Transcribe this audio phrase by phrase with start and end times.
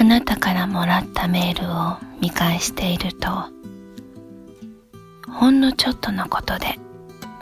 [0.00, 3.28] あなたからもらったメールを見返していると
[5.28, 6.78] ほんのちょっとのことで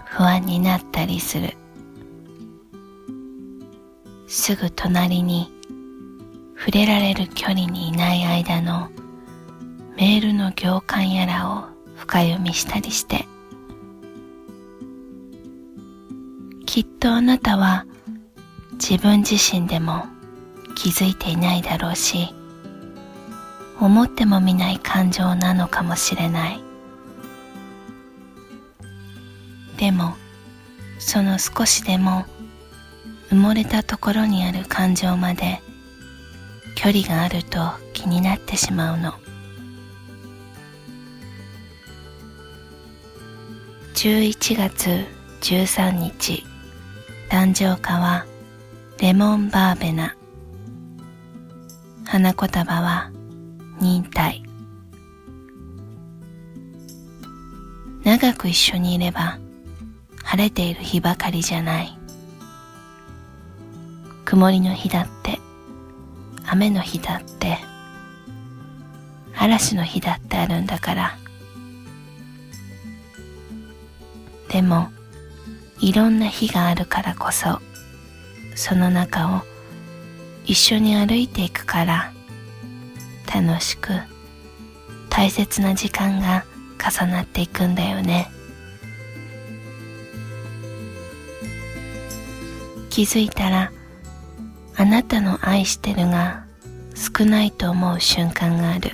[0.07, 1.57] 不安になったりする。
[4.29, 5.53] すぐ隣に
[6.59, 8.91] 触れられる距離にいない間の
[9.97, 11.65] メールの行間やらを
[11.97, 13.25] 深読みしたりして
[16.67, 17.87] きっとあなたは
[18.73, 20.07] 自分自身でも
[20.75, 22.35] 気づいていないだろうし
[23.81, 26.63] 思ってもみない感情なのかもしれない。
[29.77, 30.17] でも
[30.99, 32.25] その少しでも
[33.31, 35.61] 埋もれたところにある感情まで
[36.75, 37.59] 距離があると
[37.93, 39.13] 気になってしまうの。
[43.95, 45.07] 11月
[45.41, 46.45] 13日
[47.31, 48.27] 誕生花は
[49.01, 50.17] レモンバーベナ。
[52.05, 53.11] 花言葉は
[53.81, 54.43] 忍耐。
[58.05, 59.39] 長く一緒にいれば
[60.23, 61.99] 晴れている日ばかりじゃない。
[64.25, 65.39] 曇りの日だって
[66.45, 67.59] 雨の日だって
[69.37, 71.19] 嵐の日だってあるんだから。
[74.49, 74.89] でも
[75.81, 77.61] いろんな日があるからこそ
[78.55, 79.43] その中を
[80.45, 82.13] 一緒に歩いていくから
[83.27, 83.93] 楽しく
[85.11, 86.45] 大切な時間が
[86.79, 88.31] 重なっていくんだよね。
[92.91, 93.73] 気づいたら
[94.77, 96.45] あなたの愛してるが
[96.95, 98.93] 少ないと思う瞬間がある。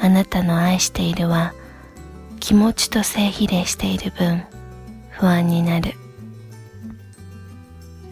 [0.00, 1.54] あなたの愛しているは
[2.40, 4.44] 気持ちと正比例している分
[5.10, 5.94] 不安になる。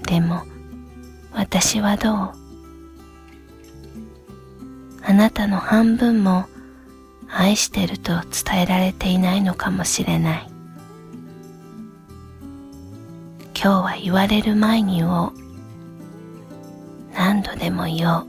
[0.06, 0.42] でも
[1.34, 2.41] 私はどう？
[5.04, 6.46] あなたの半分も
[7.28, 10.48] 愛してると伝えられていないのかもしれない。
[13.54, 15.32] 今日は言われる前に言おう。
[17.14, 18.26] 何度でも言おう。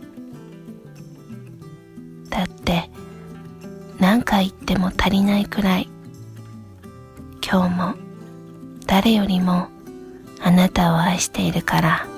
[2.30, 2.90] だって
[4.00, 5.90] 何回言っても足りないくらい。
[7.46, 7.96] 今日も
[8.88, 9.68] 誰よりも
[10.42, 12.13] あなたを愛しているから。